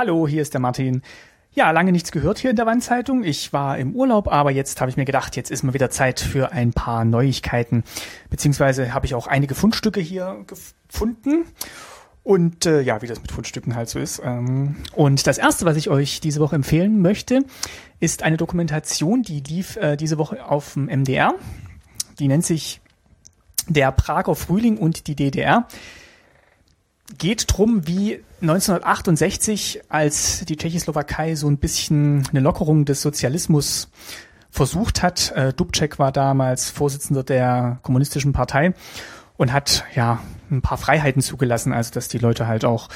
Hallo, 0.00 0.26
hier 0.26 0.40
ist 0.40 0.54
der 0.54 0.62
Martin. 0.62 1.02
Ja, 1.52 1.70
lange 1.72 1.92
nichts 1.92 2.10
gehört 2.10 2.38
hier 2.38 2.48
in 2.48 2.56
der 2.56 2.64
Wandzeitung. 2.64 3.22
Ich 3.22 3.52
war 3.52 3.76
im 3.76 3.94
Urlaub, 3.94 4.32
aber 4.32 4.50
jetzt 4.50 4.80
habe 4.80 4.90
ich 4.90 4.96
mir 4.96 5.04
gedacht, 5.04 5.36
jetzt 5.36 5.50
ist 5.50 5.62
mal 5.62 5.74
wieder 5.74 5.90
Zeit 5.90 6.20
für 6.20 6.52
ein 6.52 6.72
paar 6.72 7.04
Neuigkeiten. 7.04 7.84
Beziehungsweise 8.30 8.94
habe 8.94 9.04
ich 9.04 9.14
auch 9.14 9.26
einige 9.26 9.54
Fundstücke 9.54 10.00
hier 10.00 10.42
gefunden. 10.46 11.44
Und 12.22 12.64
äh, 12.64 12.80
ja, 12.80 13.02
wie 13.02 13.08
das 13.08 13.20
mit 13.20 13.30
Fundstücken 13.30 13.76
halt 13.76 13.90
so 13.90 13.98
ist. 13.98 14.22
Ähm, 14.24 14.76
und 14.94 15.26
das 15.26 15.36
erste, 15.36 15.66
was 15.66 15.76
ich 15.76 15.90
euch 15.90 16.20
diese 16.20 16.40
Woche 16.40 16.56
empfehlen 16.56 17.02
möchte, 17.02 17.44
ist 17.98 18.22
eine 18.22 18.38
Dokumentation, 18.38 19.20
die 19.20 19.40
lief 19.40 19.76
äh, 19.76 19.98
diese 19.98 20.16
Woche 20.16 20.46
auf 20.46 20.72
dem 20.72 20.86
MDR. 20.86 21.34
Die 22.18 22.28
nennt 22.28 22.46
sich 22.46 22.80
Der 23.68 23.92
Prager 23.92 24.34
Frühling 24.34 24.78
und 24.78 25.08
die 25.08 25.14
DDR 25.14 25.66
geht 27.18 27.46
drum, 27.48 27.86
wie 27.86 28.22
1968, 28.40 29.82
als 29.88 30.44
die 30.46 30.56
Tschechoslowakei 30.56 31.34
so 31.34 31.48
ein 31.48 31.58
bisschen 31.58 32.26
eine 32.30 32.40
Lockerung 32.40 32.84
des 32.84 33.02
Sozialismus 33.02 33.88
versucht 34.50 35.02
hat. 35.02 35.32
Äh, 35.32 35.52
Dubček 35.52 35.98
war 35.98 36.12
damals 36.12 36.70
Vorsitzender 36.70 37.22
der 37.22 37.78
kommunistischen 37.82 38.32
Partei 38.32 38.74
und 39.36 39.52
hat 39.52 39.84
ja 39.94 40.20
ein 40.50 40.62
paar 40.62 40.78
Freiheiten 40.78 41.22
zugelassen, 41.22 41.72
also 41.72 41.92
dass 41.92 42.08
die 42.08 42.18
Leute 42.18 42.46
halt 42.46 42.64
auch 42.64 42.88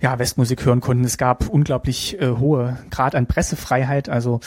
ja 0.00 0.18
Westmusik 0.18 0.64
hören 0.64 0.80
konnten. 0.80 1.04
Es 1.04 1.18
gab 1.18 1.48
unglaublich 1.48 2.20
äh, 2.20 2.30
hohe 2.30 2.78
Grad 2.90 3.14
an 3.14 3.26
Pressefreiheit, 3.26 4.08
also 4.08 4.40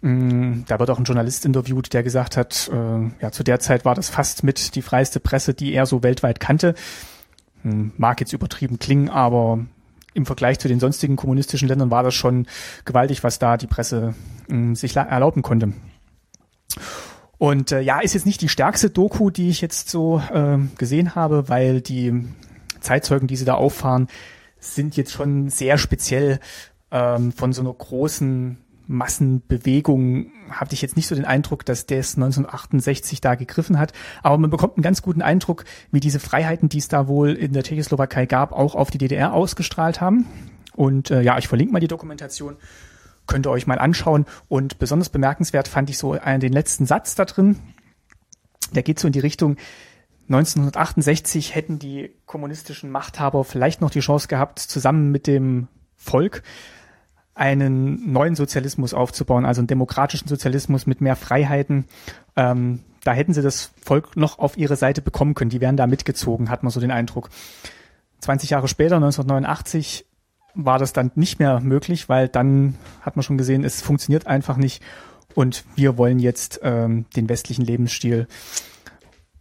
mh, 0.00 0.10
mm, 0.10 0.64
da 0.68 0.78
wird 0.78 0.90
auch 0.90 0.98
ein 0.98 1.04
Journalist 1.04 1.44
interviewt, 1.44 1.92
der 1.92 2.02
gesagt 2.02 2.36
hat, 2.36 2.70
äh, 2.72 3.22
ja, 3.22 3.30
zu 3.30 3.42
der 3.42 3.60
Zeit 3.60 3.84
war 3.84 3.94
das 3.94 4.08
fast 4.08 4.42
mit 4.42 4.74
die 4.74 4.82
freiste 4.82 5.20
Presse, 5.20 5.54
die 5.54 5.72
er 5.72 5.86
so 5.86 6.02
weltweit 6.02 6.40
kannte. 6.40 6.74
Hm, 7.62 7.92
mag 7.96 8.20
jetzt 8.20 8.32
übertrieben 8.32 8.78
klingen, 8.78 9.08
aber 9.08 9.60
im 10.14 10.26
Vergleich 10.26 10.58
zu 10.58 10.68
den 10.68 10.80
sonstigen 10.80 11.16
kommunistischen 11.16 11.68
Ländern 11.68 11.90
war 11.90 12.02
das 12.02 12.14
schon 12.14 12.46
gewaltig, 12.84 13.22
was 13.22 13.38
da 13.38 13.56
die 13.56 13.66
Presse 13.66 14.14
äh, 14.48 14.74
sich 14.74 14.96
erlauben 14.96 15.42
konnte. 15.42 15.72
Und 17.38 17.70
äh, 17.72 17.80
ja, 17.80 18.00
ist 18.00 18.14
jetzt 18.14 18.26
nicht 18.26 18.40
die 18.40 18.48
stärkste 18.48 18.88
Doku, 18.88 19.30
die 19.30 19.50
ich 19.50 19.60
jetzt 19.60 19.90
so 19.90 20.22
äh, 20.32 20.58
gesehen 20.78 21.14
habe, 21.14 21.48
weil 21.48 21.82
die 21.82 22.24
Zeitzeugen, 22.80 23.28
die 23.28 23.36
sie 23.36 23.44
da 23.44 23.54
auffahren, 23.54 24.08
sind 24.58 24.96
jetzt 24.96 25.12
schon 25.12 25.50
sehr 25.50 25.76
speziell 25.76 26.40
ähm, 26.90 27.32
von 27.32 27.52
so 27.52 27.60
einer 27.60 27.74
großen 27.74 28.56
Massenbewegung 28.86 30.30
hatte 30.50 30.74
ich 30.74 30.82
jetzt 30.82 30.96
nicht 30.96 31.06
so 31.06 31.14
den 31.14 31.24
Eindruck, 31.24 31.64
dass 31.64 31.86
der 31.86 32.00
es 32.00 32.16
1968 32.16 33.20
da 33.20 33.34
gegriffen 33.34 33.78
hat. 33.78 33.92
Aber 34.22 34.38
man 34.38 34.50
bekommt 34.50 34.76
einen 34.76 34.82
ganz 34.82 35.02
guten 35.02 35.22
Eindruck, 35.22 35.64
wie 35.90 36.00
diese 36.00 36.20
Freiheiten, 36.20 36.68
die 36.68 36.78
es 36.78 36.88
da 36.88 37.08
wohl 37.08 37.32
in 37.32 37.52
der 37.52 37.62
Tschechoslowakei 37.62 38.26
gab, 38.26 38.52
auch 38.52 38.74
auf 38.74 38.90
die 38.90 38.98
DDR 38.98 39.32
ausgestrahlt 39.32 40.00
haben. 40.00 40.26
Und 40.74 41.10
äh, 41.10 41.22
ja, 41.22 41.38
ich 41.38 41.48
verlinke 41.48 41.72
mal 41.72 41.80
die 41.80 41.88
Dokumentation, 41.88 42.56
könnt 43.26 43.46
ihr 43.46 43.50
euch 43.50 43.66
mal 43.66 43.78
anschauen. 43.78 44.26
Und 44.48 44.78
besonders 44.78 45.08
bemerkenswert 45.08 45.68
fand 45.68 45.90
ich 45.90 45.98
so 45.98 46.12
einen, 46.12 46.40
den 46.40 46.52
letzten 46.52 46.86
Satz 46.86 47.14
da 47.14 47.24
drin. 47.24 47.58
Der 48.74 48.82
geht 48.82 48.98
so 48.98 49.06
in 49.06 49.12
die 49.12 49.20
Richtung, 49.20 49.56
1968 50.28 51.54
hätten 51.54 51.78
die 51.78 52.10
kommunistischen 52.26 52.90
Machthaber 52.90 53.44
vielleicht 53.44 53.80
noch 53.80 53.90
die 53.90 54.00
Chance 54.00 54.26
gehabt, 54.26 54.58
zusammen 54.58 55.12
mit 55.12 55.28
dem 55.28 55.68
Volk 55.94 56.42
einen 57.36 58.12
neuen 58.12 58.34
Sozialismus 58.34 58.94
aufzubauen, 58.94 59.44
also 59.44 59.60
einen 59.60 59.68
demokratischen 59.68 60.26
Sozialismus 60.26 60.86
mit 60.86 61.00
mehr 61.00 61.16
Freiheiten. 61.16 61.84
Ähm, 62.34 62.80
da 63.04 63.12
hätten 63.12 63.34
sie 63.34 63.42
das 63.42 63.72
Volk 63.80 64.16
noch 64.16 64.38
auf 64.38 64.56
ihre 64.56 64.74
Seite 64.74 65.02
bekommen 65.02 65.34
können. 65.34 65.50
Die 65.50 65.60
wären 65.60 65.76
da 65.76 65.86
mitgezogen, 65.86 66.50
hat 66.50 66.62
man 66.62 66.70
so 66.70 66.80
den 66.80 66.90
Eindruck. 66.90 67.28
20 68.20 68.50
Jahre 68.50 68.68
später, 68.68 68.96
1989, 68.96 70.06
war 70.54 70.78
das 70.78 70.94
dann 70.94 71.12
nicht 71.14 71.38
mehr 71.38 71.60
möglich, 71.60 72.08
weil 72.08 72.28
dann 72.28 72.74
hat 73.02 73.16
man 73.16 73.22
schon 73.22 73.36
gesehen, 73.36 73.64
es 73.64 73.82
funktioniert 73.82 74.26
einfach 74.26 74.56
nicht. 74.56 74.82
Und 75.34 75.64
wir 75.76 75.98
wollen 75.98 76.18
jetzt 76.18 76.60
ähm, 76.62 77.04
den 77.14 77.28
westlichen 77.28 77.62
Lebensstil 77.62 78.26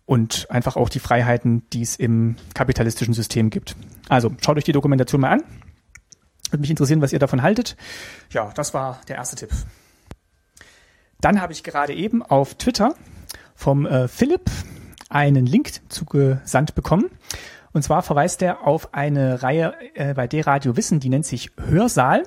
und 0.05 0.51
einfach 0.51 0.75
auch 0.75 0.89
die 0.89 0.99
Freiheiten, 0.99 1.63
die 1.71 1.81
es 1.81 1.95
im 1.95 2.35
kapitalistischen 2.53 3.13
System 3.13 3.49
gibt. 3.49 3.77
Also 4.09 4.33
schaut 4.43 4.57
euch 4.57 4.65
die 4.65 4.73
Dokumentation 4.73 5.21
mal 5.21 5.31
an. 5.31 5.43
Würde 6.55 6.61
mich 6.61 6.69
interessieren, 6.69 7.01
was 7.01 7.11
ihr 7.11 7.19
davon 7.19 7.41
haltet. 7.41 7.75
Ja, 8.31 8.49
das 8.55 8.73
war 8.73 9.01
der 9.09 9.17
erste 9.17 9.35
Tipp. 9.35 9.49
Dann 11.19 11.41
habe 11.41 11.51
ich 11.51 11.65
gerade 11.65 11.93
eben 11.93 12.23
auf 12.23 12.55
Twitter 12.55 12.95
vom 13.55 13.85
äh, 13.85 14.07
Philipp 14.07 14.49
einen 15.09 15.45
Link 15.45 15.81
zugesandt 15.89 16.73
bekommen. 16.73 17.09
Und 17.73 17.83
zwar 17.83 18.03
verweist 18.03 18.41
er 18.41 18.65
auf 18.65 18.93
eine 18.93 19.43
Reihe 19.43 19.73
äh, 19.95 20.13
bei 20.13 20.27
D-Radio 20.27 20.77
Wissen, 20.77 21.01
die 21.01 21.09
nennt 21.09 21.25
sich 21.25 21.51
Hörsaal. 21.57 22.23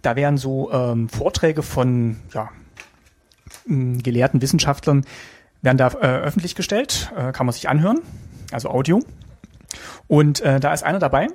Da 0.00 0.14
werden 0.14 0.36
so 0.36 0.70
ähm, 0.70 1.08
Vorträge 1.08 1.64
von 1.64 2.18
ja, 2.32 2.50
gelehrten 3.66 4.42
Wissenschaftlern 4.42 5.04
werden 5.60 5.78
da 5.78 5.88
äh, 5.88 6.22
öffentlich 6.22 6.54
gestellt, 6.54 7.12
äh, 7.16 7.32
kann 7.32 7.46
man 7.46 7.52
sich 7.52 7.68
anhören, 7.68 7.98
also 8.52 8.70
Audio. 8.70 9.00
Und 10.06 10.40
äh, 10.40 10.60
da 10.60 10.72
ist 10.72 10.84
einer 10.84 11.00
dabei, 11.00 11.26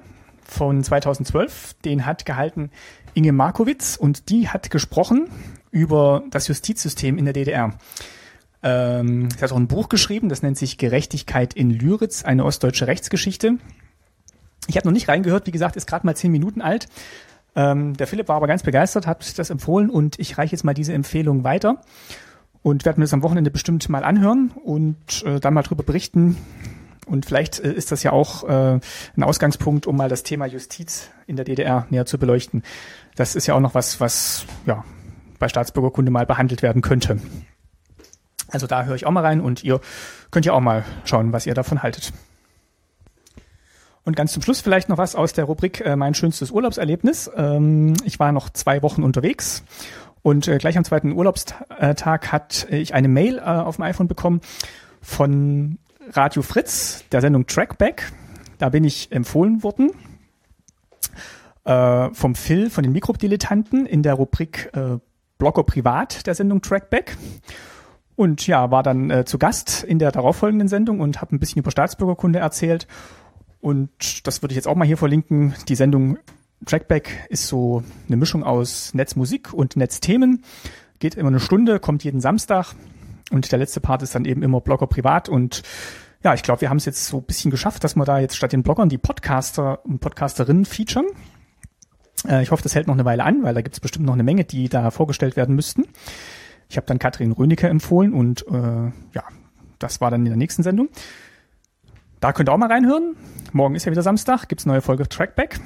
von 0.50 0.84
2012, 0.84 1.76
den 1.86 2.06
hat 2.06 2.26
gehalten 2.26 2.72
Inge 3.14 3.32
Markowitz 3.32 3.96
und 3.96 4.30
die 4.30 4.50
hat 4.50 4.72
gesprochen 4.72 5.30
über 5.72 6.24
das 6.32 6.48
Justizsystem 6.48 7.18
in 7.18 7.26
der 7.26 7.34
DDR. 7.34 7.78
Ähm, 8.62 9.30
sie 9.32 9.42
hat 9.42 9.52
auch 9.52 9.58
ein 9.58 9.68
Buch 9.68 9.90
geschrieben, 9.90 10.30
das 10.30 10.42
nennt 10.42 10.58
sich 10.58 10.78
Gerechtigkeit 10.78 11.54
in 11.54 11.70
Lyritz, 11.70 12.24
eine 12.24 12.44
ostdeutsche 12.46 12.88
Rechtsgeschichte. 12.88 13.58
Ich 14.68 14.76
habe 14.76 14.88
noch 14.88 14.94
nicht 14.94 15.08
reingehört, 15.08 15.48
wie 15.48 15.52
gesagt, 15.52 15.76
ist 15.76 15.88
gerade 15.88 16.06
mal 16.06 16.16
zehn 16.16 16.32
Minuten 16.32 16.62
alt. 16.62 16.88
Ähm, 17.56 17.96
der 17.96 18.08
Philipp 18.08 18.28
war 18.28 18.36
aber 18.36 18.48
ganz 18.48 18.64
begeistert, 18.64 19.08
hat 19.08 19.40
das 19.40 19.50
empfohlen 19.50 19.90
und 19.90 20.20
ich 20.20 20.38
reiche 20.38 20.52
jetzt 20.52 20.64
mal 20.64 20.74
diese 20.74 20.94
Empfehlung 20.94 21.44
weiter 21.44 21.82
und 22.62 22.86
werde 22.86 23.00
mir 23.00 23.06
das 23.06 23.14
am 23.14 23.24
Wochenende 23.24 23.52
bestimmt 23.52 23.88
mal 23.90 24.04
anhören 24.04 24.52
und 24.64 25.24
äh, 25.24 25.40
dann 25.40 25.54
mal 25.54 25.64
drüber 25.64 25.84
berichten, 25.84 26.38
und 27.10 27.26
vielleicht 27.26 27.60
äh, 27.60 27.74
ist 27.74 27.92
das 27.92 28.04
ja 28.04 28.12
auch 28.12 28.44
äh, 28.44 28.80
ein 29.18 29.24
Ausgangspunkt, 29.24 29.88
um 29.88 29.98
mal 29.98 30.10
das 30.10 30.24
Thema 30.24 30.46
Justiz 30.46 31.10
in 31.28 31.36
der 31.36 31.46
DDR 31.46 31.88
näher 31.90 32.06
zu 32.06 32.18
beleuchten. 32.18 32.64
Das 33.16 33.36
ist 33.36 33.48
ja 33.48 33.56
auch 33.56 33.60
noch 33.60 33.74
was, 33.74 34.00
was 34.00 34.46
ja 34.66 34.84
bei 35.40 35.50
Staatsbürgerkunde 35.50 36.12
mal 36.12 36.26
behandelt 36.26 36.62
werden 36.62 36.82
könnte. 36.82 37.20
Also 38.50 38.68
da 38.68 38.84
höre 38.84 38.96
ich 38.96 39.06
auch 39.06 39.12
mal 39.12 39.26
rein 39.26 39.42
und 39.42 39.64
ihr 39.64 39.80
könnt 40.32 40.46
ja 40.46 40.54
auch 40.54 40.60
mal 40.60 40.86
schauen, 41.06 41.34
was 41.34 41.46
ihr 41.46 41.54
davon 41.54 41.84
haltet. 41.84 42.14
Und 44.04 44.16
ganz 44.16 44.32
zum 44.32 44.42
Schluss 44.42 44.62
vielleicht 44.62 44.90
noch 44.90 44.98
was 44.98 45.16
aus 45.16 45.34
der 45.34 45.46
Rubrik 45.46 45.82
äh, 45.82 45.96
Mein 45.96 46.14
schönstes 46.14 46.52
Urlaubserlebnis. 46.52 47.30
Ähm, 47.36 47.96
ich 48.04 48.20
war 48.20 48.32
noch 48.32 48.50
zwei 48.50 48.82
Wochen 48.82 49.04
unterwegs 49.04 49.64
und 50.22 50.48
äh, 50.48 50.58
gleich 50.58 50.78
am 50.78 50.84
zweiten 50.84 51.12
Urlaubstag 51.12 52.32
hat 52.32 52.68
ich 52.70 52.94
eine 52.94 53.08
Mail 53.08 53.38
äh, 53.38 53.42
auf 53.42 53.76
dem 53.78 53.84
iPhone 53.84 54.08
bekommen 54.08 54.42
von 55.02 55.78
Radio 56.12 56.42
Fritz, 56.42 57.04
der 57.12 57.22
Sendung 57.22 57.46
Trackback. 57.46 58.12
Da 58.58 58.70
bin 58.70 58.84
ich 58.84 59.12
empfohlen 59.12 59.64
worden 59.64 59.92
äh, 61.66 62.10
vom 62.14 62.36
Phil, 62.36 62.70
von 62.70 62.84
den 62.84 62.92
Mikrodilettanten 62.94 63.86
in 63.86 64.04
der 64.04 64.16
Rubrik 64.16 64.70
äh, 64.74 64.98
Blogger 65.38 65.64
Privat 65.64 66.26
der 66.26 66.36
Sendung 66.36 66.62
Trackback. 66.62 67.18
Und 68.16 68.46
ja, 68.48 68.70
war 68.72 68.84
dann 68.84 69.10
äh, 69.10 69.26
zu 69.26 69.38
Gast 69.38 69.84
in 69.84 70.00
der 70.00 70.12
darauffolgenden 70.12 70.68
Sendung 70.68 71.00
und 71.00 71.22
habe 71.22 71.36
ein 71.36 71.40
bisschen 71.40 71.60
über 71.60 71.72
Staatsbürgerkunde 71.72 72.40
erzählt. 72.40 72.88
Und 73.62 74.28
das 74.28 74.42
würde 74.42 74.54
ich 74.54 74.58
jetzt 74.58 74.68
auch 74.68 74.76
mal 74.76 74.86
hier 74.86 74.98
verlinken. 74.98 75.54
Die 75.68 75.76
Sendung 75.76 76.18
Trackback 76.66 77.28
ist 77.30 77.48
so 77.48 77.84
eine 78.08 78.18
Mischung 78.18 78.44
aus 78.44 78.94
Netzmusik 78.94 79.54
und 79.54 79.78
Netzthemen. 79.78 80.44
Geht 81.00 81.16
immer 81.16 81.30
eine 81.30 81.40
Stunde, 81.40 81.80
kommt 81.80 82.04
jeden 82.04 82.20
Samstag. 82.20 82.76
Und 83.32 83.52
der 83.52 83.60
letzte 83.60 83.80
Part 83.80 84.02
ist 84.02 84.16
dann 84.16 84.26
eben 84.26 84.44
immer 84.44 84.62
Blogger 84.62 84.88
privat 84.88 85.30
und 85.30 85.64
ja, 86.24 86.34
ich 86.34 86.44
glaube, 86.44 86.62
wir 86.62 86.70
haben 86.70 86.78
es 86.78 86.86
jetzt 86.86 87.08
so 87.08 87.18
ein 87.18 87.24
bisschen 87.24 87.50
geschafft, 87.50 87.84
dass 87.84 87.96
wir 87.96 88.04
da 88.04 88.20
jetzt 88.20 88.36
statt 88.36 88.52
den 88.52 88.64
Bloggern 88.64 88.90
die 88.90 88.98
Podcaster 88.98 89.86
und 89.86 90.00
Podcasterinnen 90.00 90.66
featuren. 90.66 91.08
Äh, 92.28 92.44
ich 92.44 92.52
hoffe, 92.52 92.64
das 92.64 92.76
hält 92.76 92.88
noch 92.88 92.94
eine 92.94 93.06
Weile 93.06 93.24
an, 93.24 93.44
weil 93.44 93.54
da 93.54 93.62
gibt 93.62 93.76
es 93.76 93.80
bestimmt 93.80 94.06
noch 94.06 94.14
eine 94.14 94.24
Menge, 94.24 94.44
die 94.44 94.68
da 94.68 94.92
vorgestellt 94.92 95.38
werden 95.38 95.56
müssten. 95.56 95.86
Ich 96.68 96.78
habe 96.78 96.86
dann 96.86 97.00
Katrin 97.00 97.32
Rönecke 97.32 97.70
empfohlen 97.70 98.14
und 98.14 98.46
äh, 98.48 98.54
ja, 98.54 99.24
das 99.80 100.02
war 100.02 100.12
dann 100.12 100.22
in 100.22 100.26
der 100.26 100.36
nächsten 100.36 100.62
Sendung. 100.62 100.90
Da 102.20 102.34
könnt 102.34 102.50
ihr 102.50 102.54
auch 102.54 102.58
mal 102.58 102.72
reinhören. 102.72 103.16
Morgen 103.54 103.76
ist 103.76 103.86
ja 103.86 103.92
wieder 103.92 104.04
Samstag, 104.04 104.50
gibt's 104.50 104.66
neue 104.66 104.82
Folge 104.82 105.08
Trackback. 105.08 105.60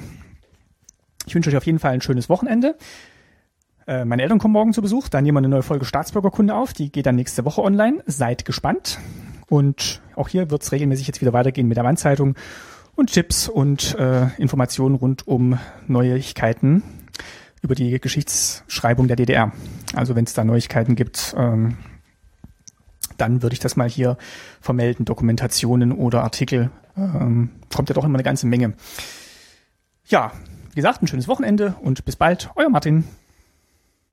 Ich 1.26 1.34
wünsche 1.34 1.50
euch 1.50 1.56
auf 1.56 1.66
jeden 1.66 1.80
Fall 1.80 1.92
ein 1.92 2.00
schönes 2.00 2.28
Wochenende. 2.28 2.76
Äh, 3.86 4.04
meine 4.04 4.22
Eltern 4.22 4.38
kommen 4.38 4.52
morgen 4.52 4.72
zu 4.72 4.82
Besuch, 4.82 5.08
dann 5.08 5.24
nehmen 5.24 5.36
wir 5.36 5.40
eine 5.40 5.48
neue 5.48 5.62
Folge 5.62 5.84
Staatsbürgerkunde 5.84 6.54
auf, 6.54 6.72
die 6.72 6.90
geht 6.90 7.06
dann 7.06 7.16
nächste 7.16 7.44
Woche 7.44 7.62
online. 7.62 8.02
Seid 8.06 8.44
gespannt. 8.44 8.98
Und 9.48 10.00
auch 10.16 10.28
hier 10.28 10.50
wird 10.50 10.62
es 10.62 10.72
regelmäßig 10.72 11.06
jetzt 11.06 11.20
wieder 11.20 11.32
weitergehen 11.32 11.68
mit 11.68 11.76
der 11.76 11.84
Wandzeitung 11.84 12.34
und 12.94 13.12
Tipps 13.12 13.48
und 13.48 13.94
äh, 13.98 14.28
Informationen 14.38 14.94
rund 14.94 15.26
um 15.26 15.58
Neuigkeiten 15.86 16.82
über 17.60 17.74
die 17.74 18.00
Geschichtsschreibung 18.00 19.08
der 19.08 19.16
DDR. 19.16 19.52
Also 19.94 20.14
wenn 20.14 20.24
es 20.24 20.34
da 20.34 20.44
Neuigkeiten 20.44 20.96
gibt, 20.96 21.34
ähm, 21.36 21.76
dann 23.16 23.42
würde 23.42 23.54
ich 23.54 23.60
das 23.60 23.76
mal 23.76 23.88
hier 23.88 24.16
vermelden, 24.60 25.04
Dokumentationen 25.04 25.92
oder 25.92 26.22
Artikel. 26.22 26.70
Ähm, 26.96 27.50
kommt 27.74 27.88
ja 27.88 27.94
doch 27.94 28.04
immer 28.04 28.16
eine 28.16 28.22
ganze 28.22 28.46
Menge. 28.46 28.74
Ja, 30.06 30.32
wie 30.70 30.76
gesagt, 30.76 31.02
ein 31.02 31.06
schönes 31.06 31.28
Wochenende 31.28 31.76
und 31.80 32.04
bis 32.04 32.16
bald. 32.16 32.50
Euer 32.56 32.68
Martin. 32.68 33.04